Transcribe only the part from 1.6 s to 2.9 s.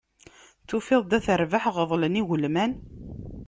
ɣeḍlen igelman.